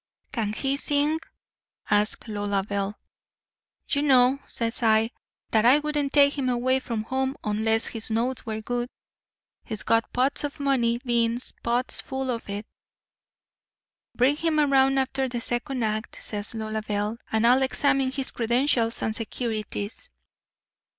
[0.31, 1.19] "'Can he sing?'
[1.91, 2.95] asks Lolabelle.
[3.87, 5.11] "'You know,' says I,
[5.51, 8.89] 'that I wouldn't take him away from home unless his notes were good.
[9.63, 12.65] He's got pots of money—bean pots full of it.'
[14.15, 19.13] "'Bring him around after the second act,' says Lolabelle, 'and I'll examine his credentials and
[19.15, 20.09] securities.